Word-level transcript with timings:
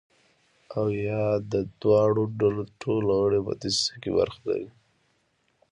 او 0.75 0.85
یا 1.07 1.23
د 1.51 1.53
دواړو 1.81 2.23
ډلو 2.39 2.63
ټول 2.81 3.05
غړي 3.21 3.39
په 3.47 3.53
دسیسه 3.61 3.95
کې 4.01 4.11
برخه 4.17 4.41
لري. 4.49 4.67